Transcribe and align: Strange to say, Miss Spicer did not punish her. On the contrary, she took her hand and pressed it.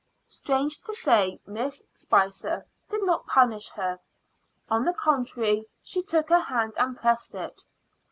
Strange 0.27 0.81
to 0.81 0.95
say, 0.95 1.39
Miss 1.45 1.83
Spicer 1.93 2.65
did 2.89 3.03
not 3.03 3.27
punish 3.27 3.67
her. 3.69 3.99
On 4.67 4.83
the 4.83 4.93
contrary, 4.95 5.65
she 5.83 6.01
took 6.01 6.29
her 6.29 6.39
hand 6.41 6.73
and 6.77 6.97
pressed 6.97 7.35
it. 7.35 7.61